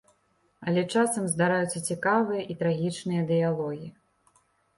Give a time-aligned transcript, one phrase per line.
[0.69, 3.87] Але часам здараюцца цікавыя і трагічныя дыялогі.